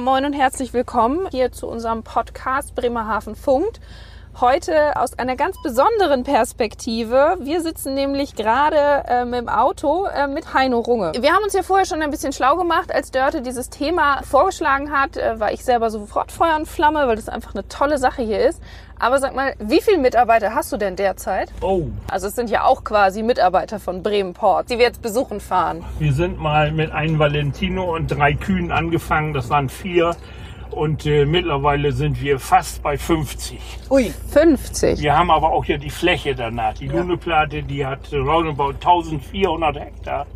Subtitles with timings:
[0.00, 3.80] Moin und herzlich willkommen hier zu unserem Podcast Bremerhaven funkt.
[4.38, 7.36] Heute aus einer ganz besonderen Perspektive.
[7.40, 11.12] Wir sitzen nämlich gerade ähm, im Auto äh, mit Heino Runge.
[11.20, 14.92] Wir haben uns ja vorher schon ein bisschen schlau gemacht, als Dörte dieses Thema vorgeschlagen
[14.92, 18.22] hat, äh, war ich selber sofort Feuer und Flamme, weil das einfach eine tolle Sache
[18.22, 18.62] hier ist.
[18.98, 21.50] Aber sag mal, wie viele Mitarbeiter hast du denn derzeit?
[21.60, 25.40] Oh, Also es sind ja auch quasi Mitarbeiter von Bremen Port, die wir jetzt besuchen
[25.40, 25.84] fahren.
[25.98, 29.34] wir sind mal mit einem Valentino und drei Kühen angefangen.
[29.34, 30.16] Das waren vier.
[30.72, 33.58] Und äh, mittlerweile sind wir fast bei 50.
[33.90, 35.00] Ui, 50.
[35.00, 36.74] Wir haben aber auch ja die Fläche danach.
[36.74, 40.26] Die Luneplatte, die hat roundabout 1400 Hektar.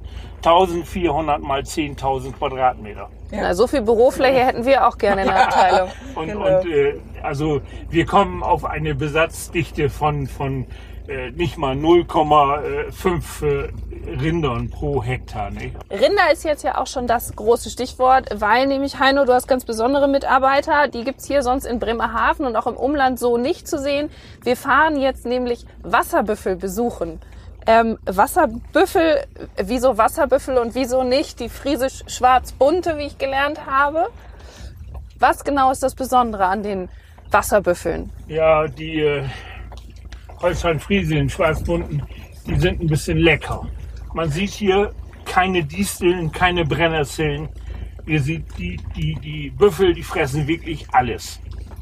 [0.44, 3.08] 1400 mal 10.000 Quadratmeter.
[3.30, 5.88] Na, so viel Bürofläche hätten wir auch gerne in der Abteilung.
[6.14, 6.58] Und, Genau.
[6.60, 10.66] und äh, also wir kommen auf eine Besatzdichte von, von
[11.08, 13.70] äh, nicht mal 0,5 äh,
[14.20, 15.50] Rindern pro Hektar.
[15.50, 15.76] Nicht?
[15.90, 19.64] Rinder ist jetzt ja auch schon das große Stichwort, weil nämlich, Heino, du hast ganz
[19.64, 20.88] besondere Mitarbeiter.
[20.88, 24.10] Die gibt's hier sonst in Bremerhaven und auch im Umland so nicht zu sehen.
[24.42, 27.20] Wir fahren jetzt nämlich Wasserbüffel besuchen.
[27.66, 29.24] Ähm, Wasserbüffel,
[29.62, 34.08] wieso Wasserbüffel und wieso nicht die friesisch-schwarz-bunte, wie ich gelernt habe?
[35.18, 36.88] Was genau ist das Besondere an den
[37.30, 38.10] Wasserbüffeln?
[38.28, 39.24] Ja, die äh,
[40.44, 42.02] Holstein-Friesien, schwarzbunten,
[42.46, 43.66] die sind ein bisschen lecker.
[44.12, 44.92] Man sieht hier
[45.24, 47.48] keine Disteln, keine Brennerzellen.
[48.06, 51.40] Ihr seht, die, die, die Büffel, die fressen wirklich alles.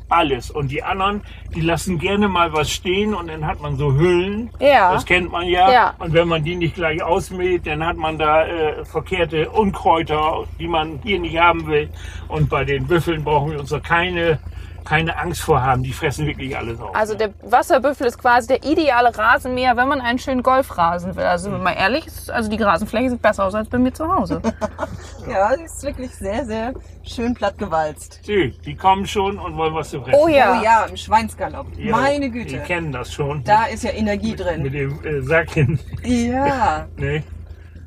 [0.09, 0.51] Alles.
[0.53, 1.23] Und die anderen,
[1.55, 4.51] die lassen gerne mal was stehen und dann hat man so Hüllen.
[4.61, 4.93] Ja.
[4.93, 5.73] Das kennt man ja.
[5.73, 5.95] Ja.
[5.99, 10.69] Und wenn man die nicht gleich ausmäht, dann hat man da äh, verkehrte Unkräuter, die
[10.69, 11.91] man hier nicht haben will.
[12.29, 14.39] Und bei den Büffeln brauchen wir uns da keine,
[14.85, 15.83] keine Angst vor haben.
[15.83, 16.95] Die fressen wirklich alles auf.
[16.95, 21.25] Also der Wasserbüffel ist quasi der ideale Rasenmäher, wenn man einen schönen Golfrasen will.
[21.25, 23.93] Also wenn man mal ehrlich ist, also die Rasenfläche sieht besser aus als bei mir
[23.93, 24.41] zu Hause.
[25.31, 26.73] ja, die ist wirklich sehr, sehr
[27.03, 28.21] schön platt gewalzt.
[28.25, 30.19] Sie, die kommen schon und wollen was zu fressen.
[30.21, 30.59] Oh ja.
[30.61, 31.67] Oh ja, im Schweinsgalopp.
[31.77, 32.59] Ja, Meine Die Güte.
[32.61, 33.43] kennen das schon.
[33.45, 34.65] Da ist ja Energie mit drin.
[34.73, 35.79] dem äh, Sack hin.
[36.03, 37.23] Ja, Ne?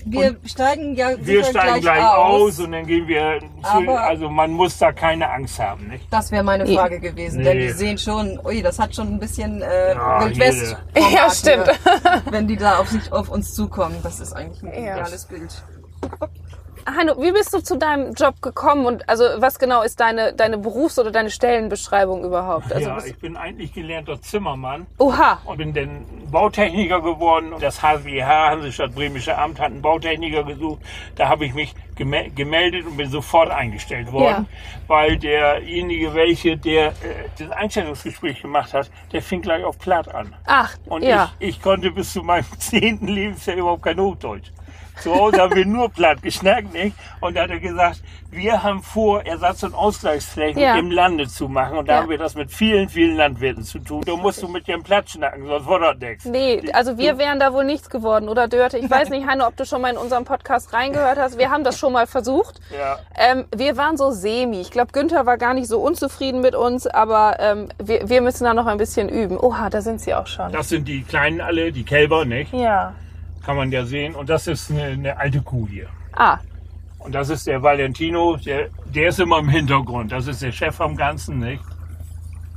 [0.06, 2.60] Wir steigen ja Wir steigen gleich aus.
[2.60, 3.40] und dann gehen wir.
[3.40, 5.88] Zu, Aber- also man muss da keine Angst haben.
[5.88, 6.08] Nicht?
[6.12, 7.68] Das wäre meine Frage gewesen, denn Nee.
[7.68, 10.78] die sehen schon, ui, das hat schon ein bisschen äh, Ja, Wild West.
[11.14, 11.68] Ja, stimmt.
[12.30, 14.94] Wenn die da auf, sich, auf uns zukommen, das ist eigentlich ein Ja.
[14.94, 15.64] ideales Bild.
[16.86, 20.58] Hanno, wie bist du zu deinem Job gekommen und also was genau ist deine, deine
[20.58, 22.72] Berufs- oder deine Stellenbeschreibung überhaupt?
[22.72, 24.86] Also, ja, ich bin eigentlich gelernter Zimmermann.
[25.00, 25.40] Oha.
[25.46, 27.54] und bin dann Bautechniker geworden.
[27.60, 30.82] Das HWH, Hansestadt Bremische Amt, hat einen Bautechniker gesucht.
[31.16, 34.48] Da habe ich mich geme- gemeldet und bin sofort eingestellt worden,
[34.88, 36.94] weil derjenige, welche der äh,
[37.40, 40.36] das Einstellungsgespräch gemacht hat, der fing gleich auf Platt an.
[40.46, 41.32] Ach, Und ja.
[41.40, 44.52] ich, ich konnte bis zu meinem zehnten Lebensjahr überhaupt kein Hochdeutsch.
[45.02, 46.96] Zu Hause haben wir nur platt geschnackt, nicht?
[47.22, 48.02] Und da hat er gesagt,
[48.32, 50.76] wir haben vor, Ersatz- und Ausgleichsflächen Ja.
[50.78, 51.78] im Lande zu machen.
[51.78, 52.02] Und da Ja.
[52.02, 54.02] haben wir das mit vielen, vielen Landwirten zu tun.
[54.06, 56.26] Da musst du mit dem platt schnacken, sonst wird das nichts.
[56.26, 58.78] Nee, also wir wären da wohl nichts geworden, oder Dörte?
[58.78, 61.38] Ich weiß nicht, Hanno, ob du schon mal in unserem Podcast reingehört hast.
[61.38, 62.60] Wir haben das schon mal versucht.
[62.78, 62.98] Ja.
[63.16, 64.60] Ähm, wir waren so semi.
[64.62, 68.44] Ich glaube, Günther war gar nicht so unzufrieden mit uns, aber ähm, wir, wir müssen
[68.44, 69.38] da noch ein bisschen üben.
[69.40, 70.52] Oha, da sind sie auch schon.
[70.52, 72.54] Das sind die Kleinen alle, die Kälber, nicht?
[72.54, 72.94] Ja.
[73.46, 74.16] Kann man ja sehen.
[74.16, 75.88] Und das ist eine, eine alte Kuh hier.
[76.14, 76.40] Ah,
[77.00, 80.12] Und das ist der Valentino, der, der ist immer im Hintergrund.
[80.12, 81.62] Das ist der Chef vom Ganzen, nicht?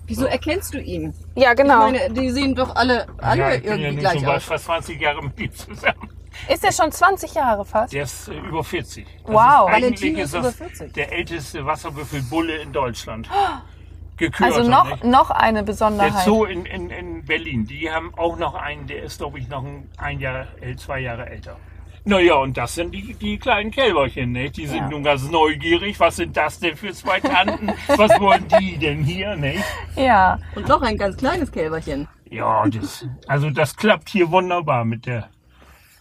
[0.07, 1.13] Wieso erkennst du ihn?
[1.35, 1.89] ja, genau.
[1.89, 4.23] Ich meine, die sehen doch alle, alle ja, ich bin ja irgendwie nun gleich schon
[4.25, 4.45] bald aus.
[4.45, 6.09] fast 20 Jahre mit ihm zusammen.
[6.49, 7.93] Ist der schon 20 Jahre fast?
[7.93, 9.05] Der ist äh, über 40.
[9.05, 9.69] Das Wow.
[9.69, 10.93] Ist, eigentlich Valentino ist ist das über 40.
[10.95, 13.29] der älteste Wasserbüffelbulle in Deutschland.
[14.19, 14.43] Gekürt.
[14.53, 16.25] Also noch, noch eine Der Besonderheit.
[16.25, 19.65] Zoo in, in, in Berlin, die haben auch noch einen, der ist, glaube ich, noch
[19.65, 21.57] ein, ein Jahr, äh, zwei Jahre älter.
[22.05, 24.51] Naja, und das sind die, die kleinen Kälberchen, ne?
[24.51, 24.89] Die sind Ja.
[24.89, 26.01] nun ganz neugierig.
[26.01, 27.71] Was sind das denn für zwei Tanten?
[27.97, 29.57] Was wollen die denn hier, ne?
[29.95, 30.39] Ja.
[30.55, 32.09] Und noch ein ganz kleines Kälberchen.
[32.31, 35.29] Ja, das, also das klappt hier wunderbar mit der,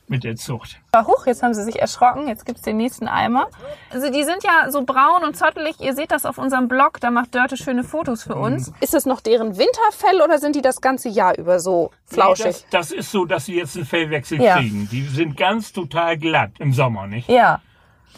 [0.09, 0.79] mit der Zucht.
[0.95, 2.27] Huch, jetzt haben sie sich erschrocken.
[2.27, 3.47] Jetzt gibt's den nächsten Eimer.
[3.91, 5.79] Also die sind ja so braun und zottelig.
[5.79, 6.99] Ihr seht das auf unserem Blog.
[7.01, 8.71] Da macht Dörte schöne Fotos für uns.
[8.79, 12.45] Ist es noch deren Winterfell oder sind die das ganze Jahr über so flauschig?
[12.45, 14.57] Nee, das, das ist so, dass sie jetzt einen Fellwechsel Ja.
[14.57, 14.87] kriegen.
[14.91, 17.29] Die sind ganz total glatt im Sommer, nicht?
[17.29, 17.61] ja.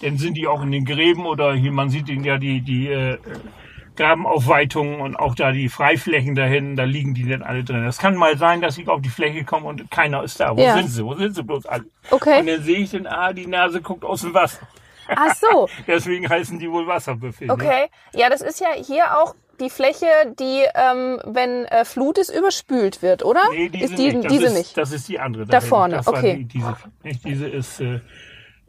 [0.02, 2.88] Dann sind die auch in den Gräben oder hier, man sieht ihnen ja die, die
[2.88, 3.18] äh,
[4.00, 7.86] Grabenaufweitungen und auch da die Freiflächen da hinten, da liegen die dann alle drin.
[7.86, 10.56] Es kann mal sein, dass ich auf die Fläche komme und keiner ist da.
[10.56, 10.76] Wo Ja.
[10.76, 11.06] sind sie?
[11.06, 11.86] Wo sind sie bloß alle?
[12.10, 12.40] Okay.
[12.40, 14.68] Und dann sehe ich dann, ah, die Nase guckt aus dem Wasser.
[15.08, 15.68] Ach so.
[15.88, 17.48] Deswegen heißen die wohl Wasserbüffel.
[17.48, 17.54] ne?
[17.54, 17.86] Okay.
[18.14, 20.06] Ja, das ist ja hier auch die Fläche,
[20.40, 23.42] die, ähm, wenn äh, Flut ist, überspült wird, oder?
[23.52, 24.24] Nee, diese ist die, nicht.
[24.24, 24.78] Das diese ist, nicht.
[24.78, 25.46] Das ist die andere.
[25.46, 25.68] Da hinten.
[25.68, 26.36] vorne, das okay.
[26.38, 26.76] Die, diese,
[27.26, 28.00] diese ist, äh,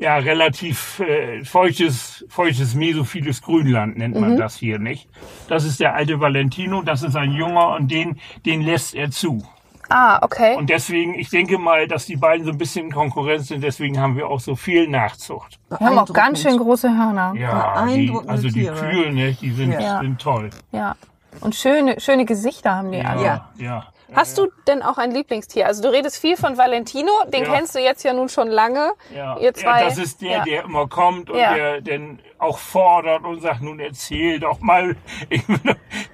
[0.00, 5.08] ja, relativ äh, feuchtes, feuchtes, mesophiles Grünland nennt man das hier, nicht?
[5.48, 9.44] Das ist der alte Valentino, das ist ein Junger und den, den lässt er zu.
[9.90, 10.56] Ah, okay.
[10.56, 14.00] Und deswegen, ich denke mal, dass die beiden so ein bisschen in Konkurrenz sind, deswegen
[14.00, 15.58] haben wir auch so viel Nachzucht.
[15.68, 17.34] Wir haben auch ganz schön große Hörner.
[17.36, 18.76] Ja, die, also die Tiere.
[18.76, 20.00] Kühe, ne, die sind, Ja.
[20.00, 20.50] sind toll.
[20.72, 20.94] Ja.
[21.40, 23.24] Und schöne, schöne Gesichter haben die alle.
[23.24, 23.50] Ja.
[23.58, 23.84] ja.
[24.14, 25.66] Hast du denn auch ein Lieblingstier?
[25.66, 28.92] Also du redest viel von Valentino, den kennst du jetzt ja nun schon lange.
[29.14, 29.80] Ja, Ihr zwei.
[29.80, 33.80] ja, das ist der, der immer kommt und der dann auch fordert und sagt, nun
[33.80, 34.96] erzähl doch mal.
[35.28, 35.60] Bin,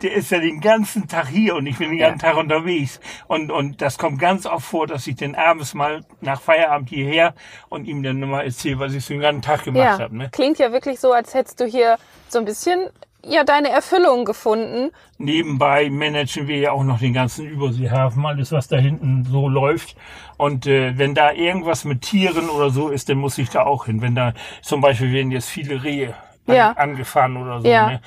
[0.03, 3.01] der ist ja den ganzen Tag hier und ich bin den ganzen Tag unterwegs.
[3.29, 7.35] Und, und das kommt ganz oft vor, dass ich dann abends mal nach Feierabend hierher
[7.69, 10.17] und ihm dann mal erzähle, was ich so den ganzen Tag gemacht habe.
[10.17, 10.31] Ne?
[10.33, 11.97] klingt ja wirklich so, als hättest du hier
[12.29, 12.91] so ein bisschen
[13.25, 14.91] ja deine Erfüllung gefunden.
[15.19, 19.97] Nebenbei managen wir ja auch noch den ganzen Überseehafen, alles was da hinten so läuft.
[20.37, 23.87] Und äh, wenn da irgendwas mit Tieren oder so ist, dann muss ich da auch
[23.87, 24.03] hin.
[24.03, 24.33] Wenn da
[24.63, 26.15] zum Beispiel werden jetzt viele Rehe
[26.47, 26.71] an, Ja.
[26.73, 27.91] angefahren oder so, Ja.
[27.91, 28.01] ne?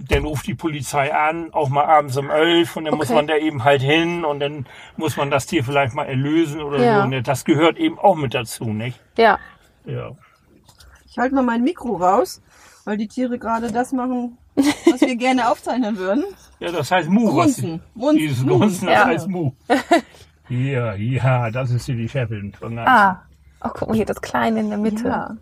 [0.00, 3.16] dann ruft die Polizei an, auch mal abends um elf und dann muss Okay.
[3.16, 4.64] man da eben halt hin und dann
[4.96, 7.02] muss man das Tier vielleicht mal erlösen oder Ja.
[7.02, 7.08] so.
[7.08, 7.20] Ne?
[7.22, 9.00] Das gehört eben auch mit dazu, nicht?
[9.16, 9.40] Ja.
[9.86, 10.12] Ja.
[11.10, 12.40] Ich halte mal mein Mikro raus,
[12.88, 16.24] weil die Tiere gerade das machen, was wir gerne aufzeichnen würden.
[16.60, 17.26] Ja, das heißt Mu.
[17.36, 17.80] was- Grunzen.
[17.96, 18.18] Grunzen.
[18.18, 19.04] Dieses Grunzen, das Ja.
[19.06, 19.52] heißt Mu.
[20.48, 22.88] Ja, ja, das ist hier die Chefin von ganz.
[22.88, 23.22] Ah.
[23.62, 25.06] Oh, guck mal hier, das Kleine in der Mitte.
[25.06, 25.36] Ja.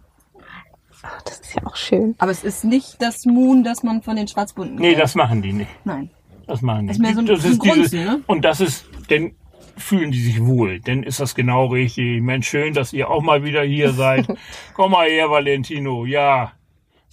[1.03, 2.15] Ach, das ist ja auch schön.
[2.19, 5.03] Aber es ist nicht das Moon, das man von den Schwarzbunten Nee, kennt.
[5.05, 5.71] das machen die nicht.
[5.85, 6.11] Nein.
[6.49, 6.93] Das machen die.
[6.93, 8.21] ist mehr so ein- das ist dieses, Grunzen, ne?
[8.27, 9.33] Und das ist, dann
[9.77, 10.81] fühlen die sich wohl.
[10.81, 12.21] Dann ist das genau richtig.
[12.23, 14.27] Mensch, schön, dass ihr auch mal wieder hier seid.
[14.75, 16.05] Komm mal her, Valentino.
[16.05, 16.53] Ja,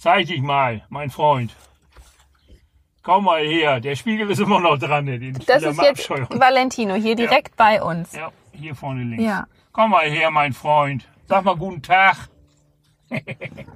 [0.04, 1.56] zeig dich mal, mein Freund.
[3.02, 3.80] Komm mal her.
[3.80, 5.06] Der Spiegel ist immer noch dran.
[5.06, 6.28] Den Das ist jetzt abscheuern.
[6.30, 8.12] Valentino, hier direkt bei uns.
[8.12, 9.24] Ja, hier vorne links.
[9.24, 9.46] Ja.
[9.72, 11.08] Komm mal her, mein Freund.
[11.26, 12.16] Sag mal guten Tag.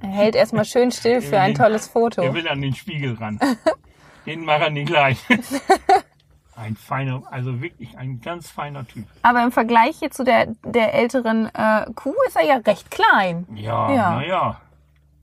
[0.01, 2.33] Er hält erstmal schön still für ein tolles Er Foto.
[2.33, 3.39] will an den Spiegel ran.
[4.25, 5.19] den machen nicht gleich.
[6.55, 9.05] Ein feiner, also wirklich ein ganz feiner Typ.
[9.21, 13.47] Aber im Vergleich hier zu der, der älteren äh, Kuh ist er ja recht klein.
[13.55, 14.61] Ja, Ja.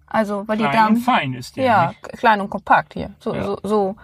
[0.08, 0.96] Also, weil die Klein und Damen.
[0.98, 1.64] fein ist der.
[1.64, 2.02] Ja, Nicht?
[2.18, 3.10] klein und kompakt hier.
[3.18, 3.42] So, Ja.
[3.44, 3.96] so, so.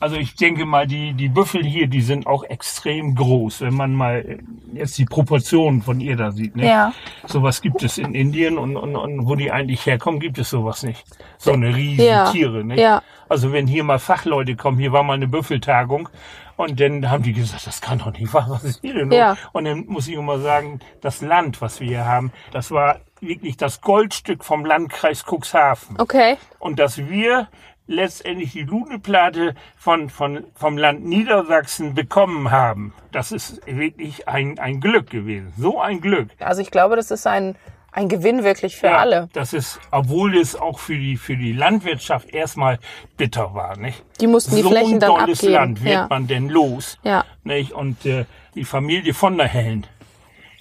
[0.00, 3.94] Also ich denke mal, die, die Büffel hier, die sind auch extrem groß, wenn man
[3.94, 4.38] mal äh,
[4.72, 6.56] jetzt die Proportionen von ihr da sieht.
[6.56, 6.66] Ne?
[6.66, 6.92] Ja.
[7.26, 10.82] Sowas gibt es in Indien und, und, und wo die eigentlich herkommen, gibt es sowas
[10.82, 11.04] nicht.
[11.36, 12.32] So eine riesen Ja.
[12.32, 12.64] Tiere.
[12.64, 12.80] Nicht?
[12.80, 13.02] Ja.
[13.28, 16.08] Also wenn hier mal Fachleute kommen, hier war mal eine Büffeltagung
[16.56, 19.12] und dann haben die gesagt, das kann doch nicht wahr, was ist hier denn?
[19.12, 19.36] Ja.
[19.52, 23.56] Und dann muss ich immer sagen, das Land, was wir hier haben, das war wirklich
[23.58, 26.00] das Goldstück vom Landkreis Cuxhaven.
[26.00, 26.38] Okay.
[26.58, 27.48] Und dass wir
[27.90, 34.80] letztendlich die Luneplatte von, von, vom Land Niedersachsen bekommen haben, das ist wirklich ein, ein
[34.80, 35.52] Glück gewesen.
[35.58, 36.30] So ein Glück.
[36.38, 37.56] Also ich glaube, das ist ein,
[37.92, 39.28] ein Gewinn wirklich für Ja, alle.
[39.32, 42.78] Das ist, obwohl es auch für die, für die Landwirtschaft erstmal
[43.16, 44.04] bitter war, nicht?
[44.20, 45.52] Die mussten die so Flächen ein dann tolles abgeben.
[45.54, 46.06] Land wird Ja.
[46.08, 47.24] man denn los, Ja.
[47.42, 47.72] nicht?
[47.72, 49.86] Und äh, die Familie von der Hellen,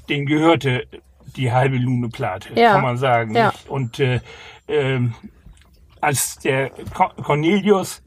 [0.09, 0.87] denen gehörte
[1.35, 2.71] die halbe Luneplatte, Ja.
[2.73, 3.35] kann man sagen.
[3.35, 3.47] Ja.
[3.51, 3.69] Nicht?
[3.69, 4.19] Und äh,
[4.67, 5.13] ähm,
[6.01, 8.01] als der Co- Cornelius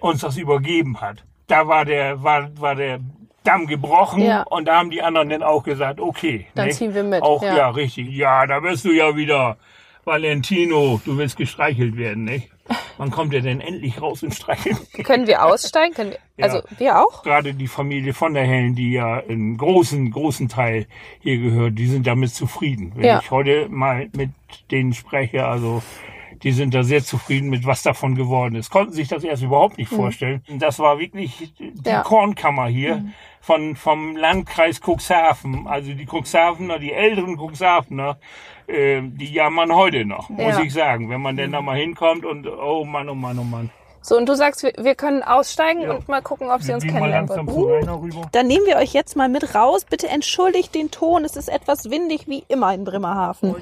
[0.00, 3.00] uns das übergeben hat, da war der, war, war der
[3.44, 4.42] Damm gebrochen Ja.
[4.42, 6.46] und da haben die anderen dann auch gesagt, okay.
[6.54, 6.76] Dann nicht?
[6.76, 7.56] ziehen wir mit, Auch, ja.
[7.56, 7.70] ja.
[7.70, 8.08] richtig.
[8.10, 9.56] Ja, da bist du ja wieder.
[10.04, 12.48] Valentino, du willst gestreichelt werden, nicht?
[12.96, 14.78] Wann kommt er denn endlich raus und streichelt?
[15.04, 15.94] Können wir aussteigen?
[15.94, 16.44] Können wir, Ja.
[16.46, 17.22] Also wir auch?
[17.24, 20.86] Gerade die Familie von der Hellen, die ja einen großen, großen Teil
[21.20, 22.92] hier gehört, die sind damit zufrieden.
[22.96, 24.30] Wenn ich heute mal mit
[24.70, 25.82] denen spreche, also
[26.42, 28.70] die sind da sehr zufrieden mit, was davon geworden ist.
[28.70, 30.42] Konnten sich das erst überhaupt nicht vorstellen.
[30.58, 31.74] Das war wirklich die Mhm.
[31.84, 31.98] Ja.
[32.00, 32.04] Mhm.
[32.04, 33.04] Kornkammer hier
[33.40, 35.66] von, vom Landkreis Cuxhaven.
[35.66, 38.18] Also die Cuxhavener, die älteren Cuxhavener,
[38.66, 40.60] äh, die jammern heute noch, muss Ja.
[40.62, 41.08] ich sagen.
[41.10, 43.70] Wenn man denn da mal hinkommt und, oh Mann, oh Mann, oh Mann.
[44.00, 45.90] So, und du sagst, wir, wir können aussteigen Ja.
[45.94, 47.88] und mal gucken, ob sie uns kennenlernen wollen.
[47.88, 48.28] rüber.
[48.32, 49.84] Dann nehmen wir euch jetzt mal mit raus.
[49.84, 51.24] Bitte entschuldigt den Ton.
[51.24, 53.54] Es ist etwas windig wie immer in Bremerhaven.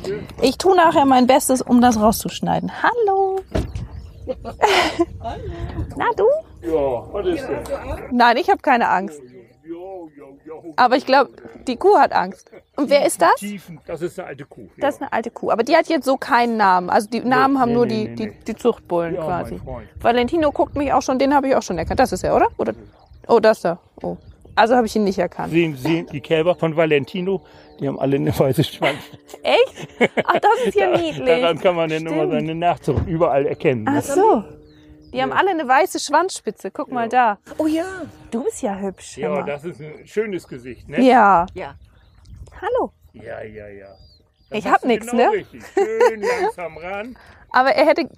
[0.43, 2.71] Ich tue nachher mein Bestes, um das rauszuschneiden.
[2.83, 3.41] Hallo.
[5.97, 6.25] Na du?
[6.63, 7.59] Ja, was ist denn?
[8.17, 9.21] Nein, ich habe keine Angst.
[10.77, 11.31] Aber ich glaube,
[11.67, 12.51] die Kuh hat Angst.
[12.77, 13.35] Und wer ist das?
[13.37, 14.69] Tiefen, das ist eine alte Kuh.
[14.77, 15.51] Das ist eine alte Kuh.
[15.51, 16.91] Aber die hat jetzt so keinen Namen.
[16.91, 18.37] Also die Namen haben nee, nur nee, die, nee, die, nee.
[18.47, 19.61] die Zuchtbullen Ja, quasi.
[20.01, 22.01] Valentino guckt mich auch schon, den habe ich auch schon erkannt.
[22.01, 22.49] Das ist er, oder?
[22.59, 22.75] oder?
[23.29, 23.79] Oh, das da.
[24.03, 24.19] Oh.
[24.55, 25.53] Also habe ich ihn nicht erkannt.
[25.53, 27.43] Sehen, sehen die Kälber von Valentino,
[27.79, 28.99] die haben alle eine weiße Schwanz.
[29.43, 30.13] Echt?
[30.25, 31.27] Ach, das ist ja niedlich.
[31.27, 33.87] Daran kann man dann immer seine Nachzucht überall erkennen.
[33.89, 34.45] Ach so.
[35.13, 36.71] Die haben alle eine weiße Schwanzspitze.
[36.71, 37.39] Guck mal da.
[37.59, 37.85] Oh ja.
[38.31, 39.19] Du bist ja hübsch.
[39.19, 41.03] Ja, das ist ein schönes Gesicht, ne?
[41.03, 41.47] ja.
[41.55, 41.75] Ja.
[42.61, 42.93] Hallo.
[43.13, 43.87] Ja, ja, ja.
[44.51, 45.33] Das Ich hab nix, genau ne?
[45.39, 45.63] Richtig.
[45.75, 47.17] Schön langsam ran.
[47.51, 48.09] Aber er hätte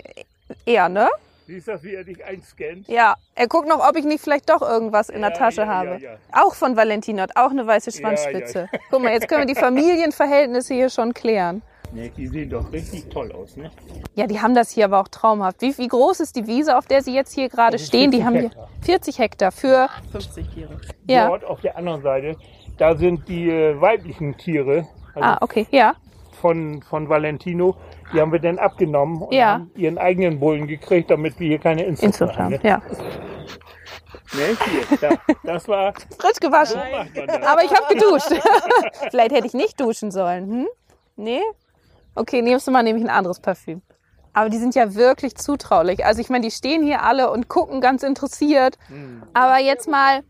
[0.67, 1.09] eher, ne?
[1.47, 2.87] Siehst du, wie er dich einscannt?
[2.89, 3.15] Ja.
[3.35, 5.89] Er guckt noch, ob ich nicht vielleicht doch irgendwas in der Ja, Tasche ja, habe.
[5.93, 6.17] ja, ja.
[6.33, 8.69] Auch von Valentino, hat auch eine weiße Schwanzspitze.
[8.91, 11.63] Guck mal, jetzt können wir die Familienverhältnisse hier schon klären.
[11.91, 13.71] Nee, die sehen doch richtig toll aus, ne?
[14.15, 15.63] Ja, die haben das hier aber auch traumhaft.
[15.63, 18.11] Wie, wie groß ist die Wiese, auf der Sie jetzt hier gerade stehen?
[18.11, 18.69] Die 40 haben hier Hektar.
[18.83, 20.79] 40 Hektar für, 50 Tiere.
[21.07, 21.29] ja.
[21.29, 22.37] Dort auf der anderen Seite,
[22.79, 25.95] da sind die äh, weiblichen Tiere also Ah, okay, ja.
[26.41, 27.77] von, von Valentino.
[28.13, 29.55] Die haben wir dann abgenommen und Ja.
[29.55, 32.51] haben ihren eigenen Bullen gekriegt, damit wir hier keine Inzucht Inzucht haben.
[32.55, 32.61] Ne?
[32.63, 32.81] ja.
[34.35, 36.81] Ne, hier, da, das war, Frisch gewaschen.
[37.15, 37.47] so.
[37.47, 38.29] Aber ich habe geduscht.
[39.11, 40.51] Vielleicht hätte ich nicht duschen sollen.
[40.51, 40.67] Hm?
[41.17, 41.41] Nee?
[42.15, 43.81] Okay, nimmst du mal nämlich ein anderes Parfüm.
[44.35, 46.05] Aber die sind ja wirklich zutraulich.
[46.05, 48.79] Also ich meine, die stehen hier alle und gucken ganz interessiert.
[49.35, 50.23] Aber jetzt mal,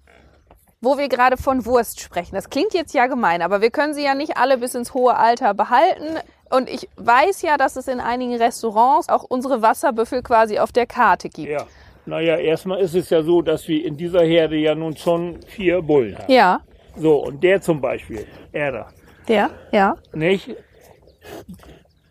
[0.80, 2.34] wo wir gerade von Wurst sprechen.
[2.34, 5.16] Das klingt jetzt ja gemein, aber wir können sie ja nicht alle bis ins hohe
[5.16, 6.18] Alter behalten.
[6.50, 10.86] Und ich weiß ja, dass es in einigen Restaurants auch unsere Wasserbüffel quasi auf der
[10.86, 11.50] Karte gibt.
[11.50, 11.66] Ja.
[12.06, 15.82] Naja, erstmal ist es ja so, dass wir in dieser Herde ja nun schon vier
[15.82, 16.32] Bullen haben.
[16.32, 16.60] Ja,
[16.96, 18.88] So, und der zum Beispiel, er da,
[19.28, 20.56] der, ja, nicht?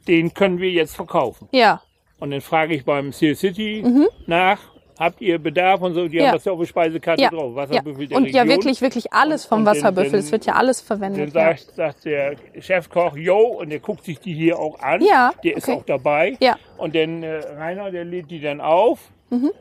[0.08, 1.50] Den können wir jetzt verkaufen.
[1.52, 1.82] ja.
[2.20, 3.84] Und dann frage ich beim Seal City
[4.26, 4.58] nach,
[5.00, 6.18] habt ihr Bedarf und so, die.
[6.18, 6.28] Ja.
[6.28, 7.56] haben das ja auf der Speisekarte Ja, drauf.
[7.56, 8.48] Wasserbüffel der Und Region.
[8.48, 10.20] ja wirklich, wirklich alles vom Und Wasserbüffel.
[10.20, 11.34] Es wird ja alles Dann verwendet.
[11.34, 11.56] Ja.
[11.56, 15.02] sagt, sagt der Chefkoch, yo, und der guckt sich die hier auch an.
[15.02, 15.78] Ja, Der ist okay.
[15.78, 16.38] auch dabei.
[16.40, 16.56] Ja.
[16.78, 19.00] Und dann äh, Rainer, der lädt die dann auf.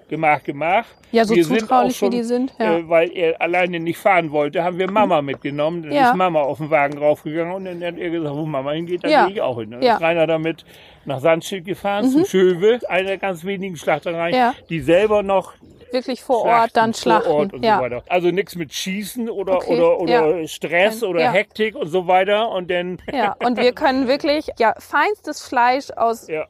[0.09, 0.87] Gemacht, gemacht.
[1.11, 1.17] Mhm.
[1.17, 2.77] Ja, so Wir zutraulich, schon, wie die sind, ja.
[2.77, 5.83] Äh, weil er alleine nicht fahren wollte, haben wir Mama mitgenommen.
[5.83, 6.11] Dann Ja.
[6.11, 9.11] ist Mama auf den Wagen draufgegangen und dann hat er gesagt, wo Mama hingeht, dann
[9.11, 9.27] Ja.
[9.27, 9.73] gehe ich auch hin.
[9.73, 9.95] Dann Ja.
[9.95, 9.97] Mhm.
[9.97, 10.65] ist Rainer damit
[11.05, 15.55] nach Sandschild gefahren, zu Schöwe, einer der ganz wenigen Schlachtereien, die selber noch
[15.93, 17.29] Wirklich vor Ort dann schlachten.
[17.31, 17.77] Vor Ort und ja.
[17.79, 18.03] so weiter.
[18.09, 20.47] Also nichts mit Schießen oder, Okay, oder, oder ja.
[20.49, 21.31] Stress oder ja.
[21.31, 22.51] Hektik und so weiter.
[22.51, 26.47] Und dann ja, und wir können wirklich ja feinstes Fleisch aus ja,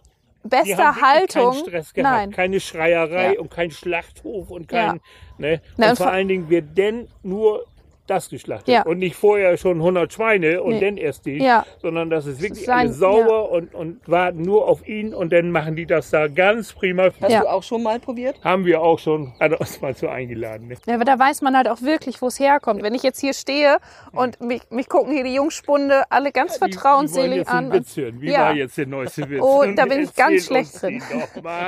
[0.48, 1.52] bester Haltung.
[1.52, 2.12] keinen Stress gehabt.
[2.16, 2.30] Nein.
[2.32, 3.40] Keine Schreierei Ja.
[3.40, 4.88] und kein Schlachthof und Ja.
[4.88, 5.00] kein.
[5.38, 5.60] Ne?
[5.76, 7.64] Na, und und vor vor- allen Dingen wird denn nur
[8.06, 8.68] das geschlachtet.
[8.68, 8.82] Ja.
[8.84, 10.80] Und nicht vorher schon 100 Schweine und Nee.
[10.80, 11.38] dann erst die.
[11.42, 11.64] Ja.
[11.82, 15.50] Sondern das ist wirklich sein- alles sauber und, und warten nur auf ihn und dann
[15.50, 17.08] machen die das da ganz prima.
[17.20, 17.40] Hast Ja.
[17.40, 18.36] du auch schon mal probiert?
[18.44, 20.68] Haben wir auch schon, hat er uns mal zu eingeladen.
[20.68, 20.76] Ne?
[20.86, 22.82] Ja, aber da weiß man halt auch wirklich, wo es herkommt.
[22.82, 23.78] Wenn ich jetzt hier stehe
[24.12, 27.72] und mich, mich gucken hier die Jungspunde alle ganz Die- die wollen vertrauensselig jetzt an.
[27.72, 28.20] Witz hören.
[28.20, 28.40] Wie Ja.
[28.40, 29.42] war jetzt der neueste Witz?
[29.42, 31.02] Oh, Und da bin ich ganz schlecht drin.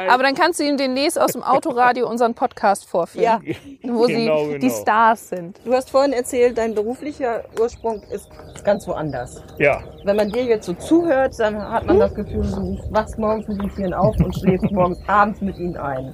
[0.09, 3.41] Aber dann kannst du ihm demnächst aus dem Autoradio unseren Podcast vorführen, Ja.
[3.83, 4.75] wo sie Genau, die genau.
[4.75, 5.61] Stars sind.
[5.65, 8.29] Du hast vorhin erzählt, dein beruflicher Ursprung ist
[8.65, 9.43] ganz woanders.
[9.59, 13.49] Ja, Wenn man dir jetzt so zuhört, dann hat man das Gefühl, du wachst morgens
[13.49, 16.13] mit den Tieren auf und schläfst morgens abends mit ihnen ein.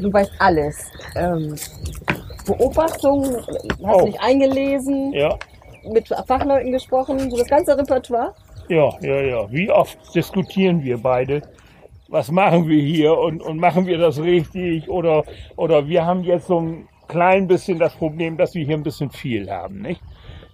[0.00, 0.90] Du weißt alles.
[1.16, 1.54] Ähm,
[2.46, 3.24] Beobachtung,
[3.84, 4.06] hast Oh.
[4.06, 5.36] dich eingelesen, ja,
[5.92, 8.34] mit Fachleuten gesprochen, so das ganze Repertoire.
[8.68, 9.50] ja, ja, ja.
[9.52, 11.42] Wie oft diskutieren wir beide?
[12.08, 14.88] Was machen wir hier und, und machen wir das richtig?
[14.88, 15.24] Oder,
[15.56, 19.10] oder wir haben jetzt so ein klein bisschen das Problem, dass wir hier ein bisschen
[19.10, 20.02] viel haben, nicht?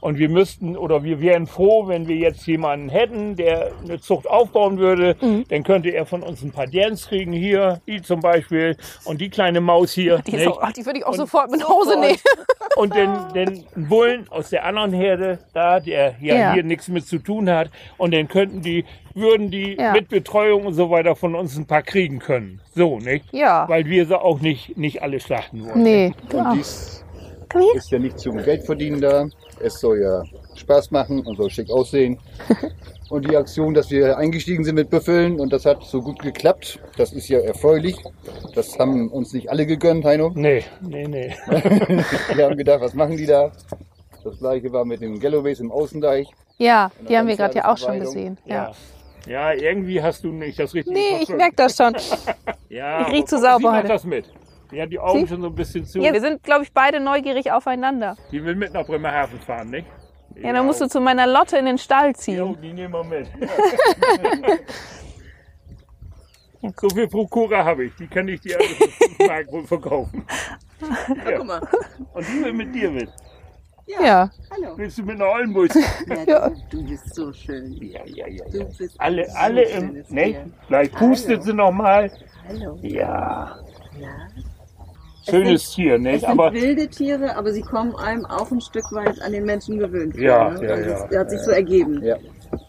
[0.04, 4.28] Und wir müssten oder wir wären froh, wenn wir jetzt jemanden hätten, der eine Zucht
[4.28, 5.16] aufbauen würde.
[5.22, 5.46] Mhm.
[5.48, 9.30] Dann könnte er von uns ein paar Dance kriegen hier, die zum Beispiel und die
[9.30, 10.18] kleine Maus hier.
[10.18, 10.48] Die, ist nicht?
[10.48, 12.18] auch, ach, die würde ich auch Und sofort mit nach Hause nehmen.
[12.76, 16.52] und den, den Bullen aus der anderen Herde, da, der ja, Ja.
[16.52, 17.70] hier nichts mit zu tun hat.
[17.96, 18.84] Und dann könnten die,
[19.14, 19.92] würden die Ja.
[19.92, 22.60] mit Betreuung und so weiter von uns ein paar kriegen können.
[22.74, 23.24] So, nicht?
[23.32, 23.66] Ja.
[23.70, 25.82] Weil wir sie auch nicht, nicht alle schlachten wollen.
[25.82, 26.12] Nee.
[26.30, 27.04] Und dies
[27.76, 29.26] ist ja nicht zum Geld verdienen da.
[29.64, 30.22] Es soll ja
[30.54, 32.18] Spaß machen und soll schick aussehen.
[33.10, 36.80] Und die Aktion, dass wir eingestiegen sind mit Büffeln und das hat so gut geklappt,
[36.96, 37.96] das ist ja erfreulich.
[38.54, 40.32] Das haben uns nicht alle gegönnt, Heino.
[40.34, 41.34] Nee, nee, nee.
[42.34, 43.52] Wir haben gedacht, was machen die da?
[44.24, 46.28] Das gleiche war mit den Galloways im Außendeich.
[46.56, 48.38] Ja, die haben wir gerade ja auch schon gesehen.
[48.46, 48.72] Ja.
[49.26, 49.52] Ja.
[49.52, 51.94] ja, irgendwie hast du nicht das richtige Nee, ich merke das schon.
[52.70, 53.86] Ja, ich riech zu sauber heute.
[53.86, 54.24] das mit.
[54.70, 55.28] Die hat die Augen Sie?
[55.28, 56.00] schon so ein bisschen zu.
[56.00, 58.16] Ja, wir sind, glaube ich, beide neugierig aufeinander.
[58.30, 59.86] Die will mit nach Bremerhaven fahren, nicht?
[60.36, 62.58] Ja, dann musst du zu meiner Lotte in den Stall Jo, ziehen.
[62.60, 63.28] die nehmen wir mit.
[66.80, 67.94] so viel Prokura habe ich.
[67.96, 70.24] Die kann ich dir also für 5 Mark wohl verkaufen.
[70.80, 71.36] Ja.
[71.36, 71.60] Guck mal.
[72.14, 73.10] Und die will mit dir mit.
[73.86, 74.30] Ja.
[74.50, 74.76] Hallo.
[74.76, 75.70] Willst du mit einer Ollenbus?
[76.26, 76.50] Ja.
[76.70, 77.72] Du bist so schön.
[77.82, 78.44] Ja, ja, ja.
[78.50, 78.64] Du ja.
[78.64, 80.04] bist Alle, so alle im.
[80.08, 80.50] Ne?
[80.66, 82.10] Vielleicht pustet sie noch mal.
[82.48, 82.78] Hallo.
[82.82, 83.58] Ja.
[83.98, 84.28] Ja.
[85.28, 86.20] Schönes Tier, Es nicht?
[86.20, 89.78] sind Aber wilde Tiere, aber sie kommen einem auch ein Stück weit an den Menschen
[89.78, 90.16] gewöhnt.
[90.16, 90.68] Ja, vor, ne?
[90.68, 91.06] ja, Also ja.
[91.10, 92.02] Es hat sich so ergeben.
[92.02, 92.16] Ja.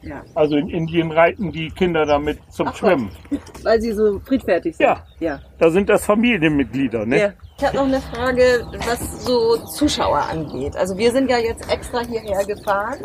[0.01, 0.23] Ja.
[0.33, 2.75] also in Indien reiten die Kinder damit zum Ach.
[2.75, 3.11] Schwimmen.
[3.63, 4.85] Weil sie so friedfertig sind.
[4.85, 5.03] Ja.
[5.19, 5.39] ja.
[5.59, 7.19] Da sind das Familienmitglieder, ne?
[7.19, 7.33] Ja.
[7.57, 10.75] Ich habe noch eine Frage, was so Zuschauer angeht.
[10.75, 12.97] Also wir sind ja jetzt extra hierher gefahren.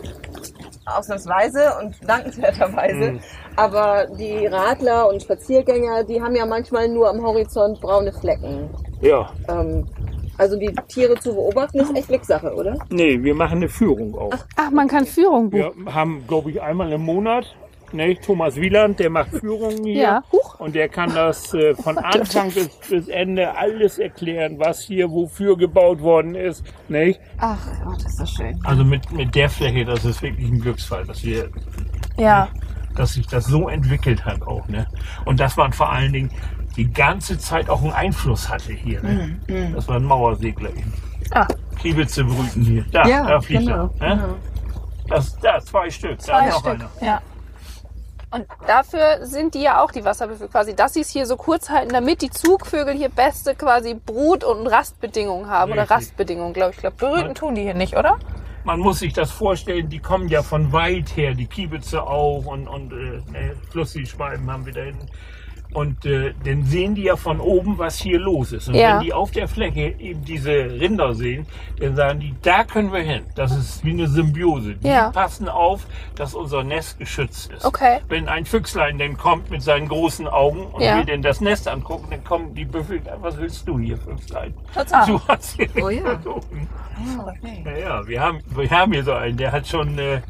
[0.87, 3.13] ausnahmsweise und dankenswerterweise.
[3.13, 3.21] Mhm.
[3.57, 8.71] Aber die Radler und Spaziergänger, die haben ja manchmal nur am Horizont braune Flecken.
[9.01, 9.31] Ja.
[9.49, 9.87] Ähm,
[10.39, 12.79] also die Tiere zu beobachten ist echt Glückssache, oder?
[12.91, 14.33] Nee, wir machen eine Führung auch.
[14.57, 15.85] Ach, man kann Führung buchen.
[15.85, 17.47] Wir haben, glaube ich, einmal im Monat.
[17.93, 20.03] Ne, Thomas Wieland, der macht Führungen hier.
[20.03, 20.23] Ja.
[20.33, 20.61] Huch.
[20.61, 25.57] Und der kann das äh, von Anfang bis, bis Ende alles erklären, was hier wofür
[25.57, 26.63] gebaut worden ist.
[26.89, 27.21] Nicht?
[27.39, 28.61] Ach Gott, ist das schön.
[28.65, 31.51] Also mit, mit der Fläche, das ist wirklich ein Glücksfall, dass wir,
[32.17, 32.49] Ja.
[32.95, 34.69] dass sich das so entwickelt hat auch.
[34.69, 34.87] Ne?
[35.25, 36.31] Und dass man vor allen Dingen
[36.81, 39.03] die ganze Zeit auch einen Einfluss hatte hier.
[39.03, 39.39] Ne?
[39.75, 40.93] Das war ein Mauersegler eben.
[41.31, 41.47] Ah.
[41.79, 42.87] Kiebitze brüten hier.
[42.91, 43.91] Da, Ja, da fliegt genau.
[44.01, 44.17] er.
[44.17, 44.35] Ne?
[45.07, 46.17] Das, da, zwei Stück.
[46.21, 46.73] da Zwei noch Stück.
[46.73, 46.91] einer.
[47.03, 47.21] Ja.
[48.31, 51.69] Und dafür sind die ja auch die Wasserbüffel quasi, dass sie es hier so kurz
[51.69, 55.97] halten, damit die Zugvögel hier beste quasi Brut- und Rastbedingungen haben oder Richtig.
[55.99, 56.77] Rastbedingungen, glaube ich.
[56.77, 58.19] Ich glaube, berühren tun die hier nicht, oder?
[58.65, 62.69] Man muss sich das vorstellen, die kommen ja von weit her, die Kiebitze auch und,
[62.69, 65.07] und äh, ne, Flussi-Schwalben haben wir da hinten.
[65.73, 68.69] Und äh, dann sehen die ja von oben, was hier los ist.
[68.69, 68.95] Und Ja.
[68.99, 71.47] wenn die auf der Fläche eben diese Rinder sehen,
[71.79, 73.23] dann sagen die, da können wir hin.
[73.37, 74.75] Das ist wie eine Symbiose.
[74.75, 75.11] Die Ja.
[75.11, 75.87] passen auf,
[76.17, 77.65] dass unser Nest geschützt ist.
[77.65, 77.99] Okay.
[78.09, 80.99] Wenn ein Füchslein dann kommt mit seinen großen Augen und Ja.
[80.99, 84.55] will dann das Nest angucken, dann kommen die Büffel, was willst du hier, Füchslein?
[84.75, 85.07] Ah.
[85.07, 86.03] Du hast hier Oh ja.
[86.03, 86.69] nichts zu tun.
[87.65, 90.21] Ja, ja, wir haben, wir haben hier so einen, der hat schon äh,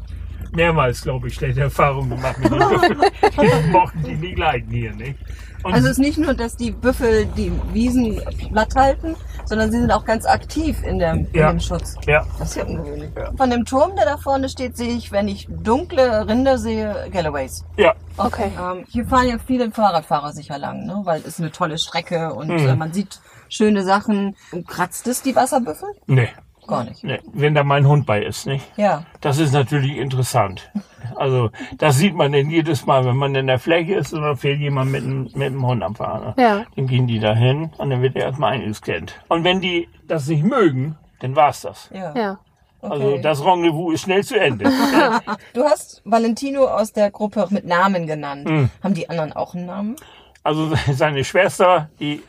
[0.51, 3.01] mehrmals, glaube ich, schlechte Erfahrungen gemacht mit den Büffeln.
[3.41, 5.19] Die mochten die nie leiden hier, nicht?
[5.63, 8.19] Und Also es ist nicht nur, dass die Büffel die Wiesen
[8.51, 9.15] platt halten,
[9.45, 11.49] sondern sie sind auch ganz aktiv in, dem, in Ja.
[11.51, 11.97] dem Schutz.
[12.07, 13.11] ja, Das ist ja ungewöhnlich.
[13.37, 17.63] Von dem Turm, der da vorne steht, sehe ich, wenn ich dunkle Rinder sehe, Galloways.
[17.77, 18.51] ja, Okay.
[18.59, 21.01] Ähm, hier fahren ja viele Fahrradfahrer sicher lang, ne?
[21.05, 22.67] weil es ist eine tolle Strecke und Mhm.
[22.67, 24.35] äh, man sieht schöne Sachen.
[24.67, 25.89] Kratzt es die Wasserbüffel?
[26.07, 26.29] nee,
[26.67, 27.03] Gar nicht.
[27.03, 28.65] nee, wenn da mein Hund bei ist, nicht?
[28.77, 29.03] Ja.
[29.19, 30.71] Das ist natürlich interessant.
[31.15, 34.37] Also, das sieht man denn jedes Mal, wenn man in der Fläche ist und dann
[34.37, 36.33] fährt jemand mit, dem- mit dem Hund am Fahren.
[36.37, 36.63] Ja.
[36.75, 39.15] Dann gehen die da hin und dann wird er erstmal eingescannt.
[39.27, 41.89] Und wenn die das nicht mögen, dann war's das.
[41.93, 42.13] Ja.
[42.15, 42.39] Ja.
[42.83, 42.93] Okay.
[42.93, 44.65] Also das Rendezvous ist schnell zu Ende.
[45.53, 48.49] du hast Valentino aus der Gruppe mit Namen genannt.
[48.49, 48.69] Mhm.
[48.83, 49.95] Haben die anderen auch einen Namen?
[50.43, 52.21] Also seine Schwester, die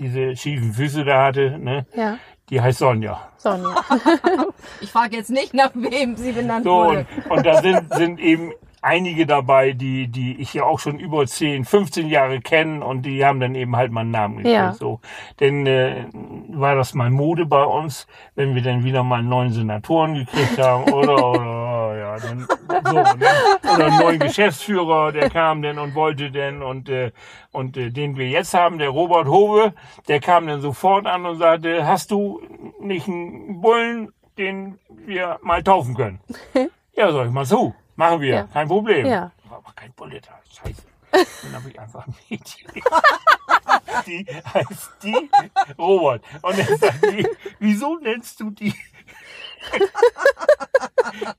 [0.00, 2.16] diese schiefen Füße da hatte, ne, Ja.
[2.54, 3.20] Die heißt Sonja.
[3.36, 3.74] Sonja.
[4.80, 7.06] Ich frage jetzt nicht, nach wem sie benannt So, wurde.
[7.28, 11.26] und, und da sind, sind eben einige dabei, die, die ich ja auch schon über
[11.26, 14.54] 10, 15 Jahre kenne und die haben dann eben halt mal einen Namen gekriegt.
[14.54, 14.72] Ja.
[14.74, 15.00] So.
[15.40, 16.06] Denn äh,
[16.48, 20.58] war das mal Mode bei uns, wenn wir dann wieder mal einen neuen Senatoren gekriegt
[20.58, 22.46] haben oder, oder ja, dann
[22.84, 23.28] so, ne?
[23.74, 27.12] oder einen neuen Geschäftsführer, der kam dann und wollte denn und äh,
[27.52, 29.74] und äh, den wir jetzt haben, der Robert Hove,
[30.08, 32.40] der kam dann sofort an und sagte, hast du
[32.80, 36.20] nicht einen Bullen, den wir mal taufen können?
[36.96, 37.74] Ja, sag ich mal so.
[37.96, 38.42] Machen wir, Ja.
[38.52, 39.04] kein Problem.
[39.06, 39.32] Ja.
[39.48, 40.82] War aber kein Bulle da, scheiße.
[41.42, 42.70] Dann habe ich einfach ein Mädchen.
[44.06, 45.30] Die heißt die
[45.78, 46.22] Robert.
[46.42, 47.26] Und dann sagt die,
[47.60, 48.74] wieso nennst du die?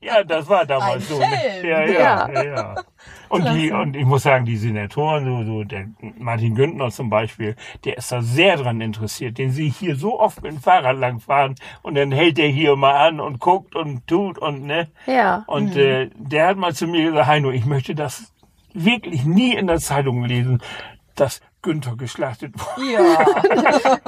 [0.00, 1.18] Ja, das war damals Ein so.
[1.18, 1.68] Ne?
[1.68, 2.30] Ja, ja, Ja.
[2.32, 2.74] ja, ja.
[3.28, 5.86] Und, die, und ich muss sagen, die Senatoren, so, so der
[6.18, 9.38] Martin Güntner zum Beispiel, der ist da sehr dran interessiert.
[9.38, 12.76] Den sehe ich hier so oft mit dem Fahrrad langfahren und dann hält der hier
[12.76, 14.88] mal an und guckt und tut und ne.
[15.06, 15.44] Ja.
[15.48, 18.32] Und äh, der hat mal zu mir gesagt, Heino, ich möchte das
[18.72, 20.62] wirklich nie in der Zeitung lesen,
[21.16, 22.92] dass Günther geschlachtet wurde.
[22.92, 23.26] Ja.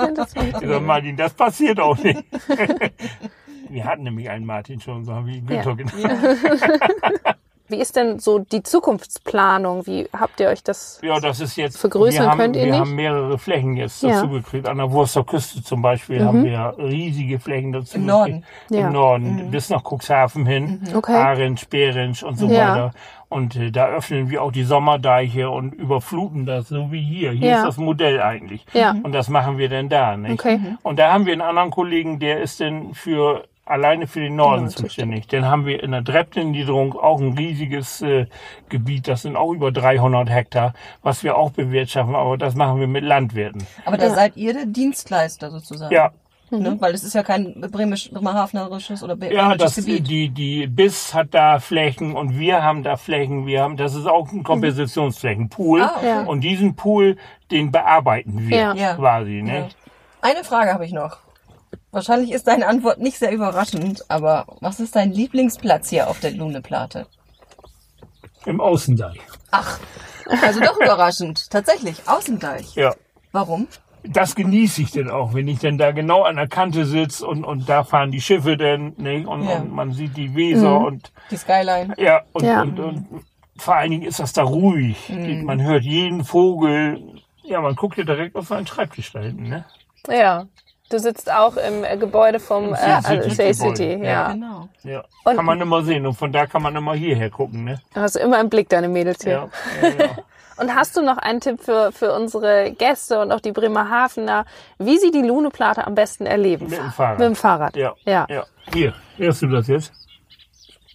[0.15, 2.23] Das Ich sag, Martin, das passiert auch nicht.
[3.71, 5.75] Wir hatten nämlich einen Martin schon, so wie Günther Ja.
[5.75, 6.39] genannt.
[7.71, 9.87] Wie ist denn so die Zukunftsplanung?
[9.87, 11.01] Wie habt ihr euch das?
[11.03, 11.77] Ja, das ist jetzt.
[11.77, 12.81] Vergrößern wir haben, könnt ihr wir nicht?
[12.81, 14.09] haben mehrere Flächen jetzt Ja.
[14.09, 14.13] Mhm.
[14.15, 14.67] dazu gekriegt.
[14.67, 18.07] An der Wurster Küste zum Beispiel haben wir riesige Flächen dazu Im gekriegt.
[18.07, 18.45] Norden?
[18.71, 18.81] Ja.
[18.81, 18.87] Mhm.
[18.87, 20.81] Im Norden, bis nach Cuxhaven hin.
[20.95, 21.13] Okay.
[21.15, 22.71] Arendt, Sperensch und so Ja.
[22.73, 22.91] weiter.
[23.29, 27.33] Und äh, da öffnen wir auch die Sommerdeiche und überfluten das, so wie hier.
[27.33, 27.57] Hier Ja.
[27.59, 28.65] ist das Modell eigentlich.
[28.73, 28.95] Ja.
[29.03, 30.33] Und das machen wir denn da, nicht?
[30.41, 30.59] Okay.
[30.83, 34.63] Und da haben wir einen anderen Kollegen, der ist denn für alleine für den Norden
[34.65, 35.27] Norden zuständig.
[35.29, 38.27] Dann haben wir in der Dreptenniederung auch ein riesiges äh,
[38.69, 42.87] Gebiet, das sind auch über 300 Hektar, was wir auch bewirtschaften, aber das machen wir
[42.87, 43.67] mit Landwirten.
[43.85, 45.95] Aber da seid ihr der Dienstleister sozusagen.
[45.95, 46.13] Ja,
[46.51, 46.77] Ne?
[46.81, 50.09] Weil es ist ja kein bremisch, bremerhavenerisches oder ja, bremerisches das, Gebiet.
[50.09, 54.07] die, die BIS hat da Flächen und wir haben da Flächen, wir haben, das ist
[54.07, 55.83] auch ein Kompensationsflächenpool.
[55.83, 56.07] Ah, okay.
[56.07, 56.23] Ja.
[56.23, 57.17] Und diesen Pool,
[57.51, 58.75] den bearbeiten wir Ja.
[58.75, 58.95] Ja.
[58.95, 59.45] quasi, Ja.
[59.45, 59.69] ne?
[60.23, 61.19] Eine Frage habe ich noch.
[61.91, 66.33] Wahrscheinlich ist deine Antwort nicht sehr überraschend, aber was ist dein Lieblingsplatz hier auf der
[66.33, 67.07] Luneplate?
[68.45, 69.19] Im Außendeich.
[69.51, 69.79] Ach,
[70.43, 71.51] also doch überraschend.
[71.51, 72.75] Tatsächlich, Außendeich.
[72.75, 72.95] Ja.
[73.33, 73.69] Warum?
[74.05, 77.45] das genieße ich denn auch, wenn ich denn da genau an der Kante sitze und,
[77.45, 79.27] und da fahren die Schiffe denn, nicht?
[79.27, 79.57] Und, Ja.
[79.57, 81.95] und man sieht die Weser und Die Skyline.
[81.99, 82.63] ja, und, Ja.
[82.63, 83.07] Und, und
[83.59, 85.09] vor allen Dingen ist das da ruhig.
[85.11, 85.45] Mhm.
[85.45, 87.03] Man hört jeden Vogel.
[87.43, 89.65] Ja, man guckt ja direkt auf seinen Schreibtisch da hinten, ne?
[90.09, 90.47] Ja.
[90.91, 94.05] Du sitzt auch im äh, Gebäude vom äh, City- also City, ja.
[94.05, 94.33] ja.
[94.33, 94.69] Genau.
[94.85, 95.05] Ja.
[95.25, 96.07] Und- kann man immer sehen.
[96.07, 97.81] Und von da kann man immer hierher gucken, ne?
[97.95, 99.51] Hast du immer im Blick deine Mädels hier.
[99.83, 100.11] Ja, ja, ja.
[100.61, 104.45] Und hast du noch einen Tipp für, für unsere Gäste und auch die Bremerhavener,
[104.81, 106.69] wie sie die Luneplate am besten erleben?
[106.69, 107.19] Mit dem Fahrrad.
[107.21, 107.77] Mit dem Fahrrad.
[107.77, 107.95] Ja.
[108.05, 108.27] Ja.
[108.29, 108.43] ja.
[108.73, 109.93] Hier, hörst du das jetzt?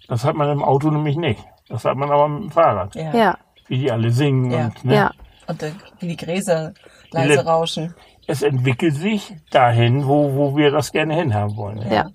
[0.09, 1.41] Das hat man im Auto nämlich nicht.
[1.69, 2.93] Das hat man aber mit dem Fahrrad.
[2.95, 3.13] Ja.
[3.15, 3.37] Ja.
[3.67, 4.65] Wie die alle singen Ja.
[4.65, 4.95] und ne?
[4.95, 5.11] Ja.
[5.47, 6.73] Und dann, wie die Gräser
[7.11, 7.95] leise rauschen.
[8.27, 11.79] Es entwickelt sich dahin, wo, wo wir das gerne hinhaben wollen.
[11.79, 11.93] Ne?
[11.93, 12.11] Ja.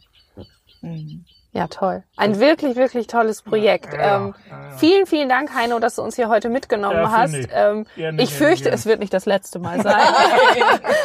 [0.80, 1.24] Mhm.
[1.52, 2.04] Ja, toll.
[2.16, 3.92] Ein wirklich, wirklich tolles Projekt.
[3.94, 4.76] Ja, ähm, ja, ja.
[4.76, 7.34] Vielen, vielen Dank, Heino, dass du uns hier heute mitgenommen Ja, hast.
[7.52, 7.87] Ähm,
[8.18, 9.96] ich fürchte, es wird nicht das letzte Mal sein.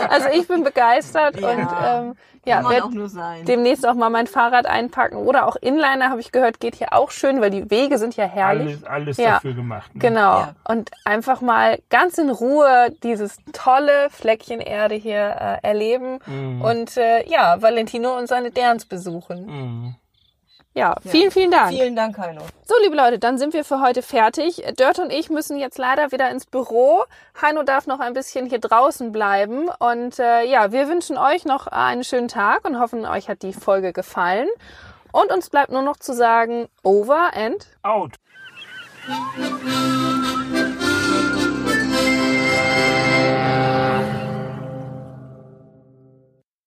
[0.10, 1.49] also ich bin begeistert Ja.
[1.49, 3.45] und ähm, ja, Kann man werd auch nur sein.
[3.45, 7.10] demnächst auch mal mein Fahrrad einpacken oder auch Inliner, habe ich gehört, geht hier auch
[7.12, 8.75] schön, weil die Wege sind ja herrlich.
[8.75, 9.32] Alles, alles Ja.
[9.36, 9.95] dafür gemacht.
[9.95, 10.01] Ne?
[10.01, 10.39] Genau.
[10.39, 10.56] Ja.
[10.67, 15.19] Und einfach mal ganz in Ruhe dieses tolle Fleckchen Erde hier
[15.63, 16.62] äh, erleben Mhm.
[16.62, 19.45] und äh, ja, Valentino und seine Derns besuchen.
[19.45, 19.95] Mhm.
[20.75, 21.69] Ja, vielen, vielen Dank.
[21.69, 22.41] Vielen Dank, Heino.
[22.65, 24.63] So, liebe Leute, dann sind wir für heute fertig.
[24.79, 27.03] Dirt und ich müssen jetzt leider wieder ins Büro.
[27.39, 29.69] Heino darf noch ein bisschen hier draußen bleiben.
[29.77, 33.53] Und äh, ja, wir wünschen euch noch einen schönen Tag und hoffen, euch hat die
[33.53, 34.47] Folge gefallen.
[35.12, 38.13] Und uns bleibt nur noch zu sagen, over and Out.